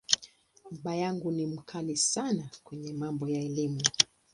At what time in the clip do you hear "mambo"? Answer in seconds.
2.93-3.27